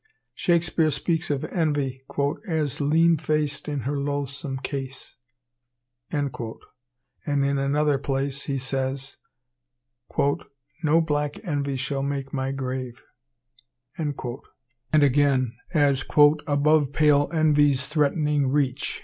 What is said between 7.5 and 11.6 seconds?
another place he says, "no black